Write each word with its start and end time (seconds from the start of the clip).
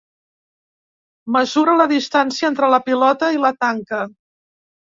Mesura 1.35 1.75
la 1.83 1.87
distància 1.93 2.49
entre 2.55 2.73
la 2.77 2.81
pilota 2.89 3.33
i 3.39 3.45
la 3.47 3.55
tanca. 3.63 4.05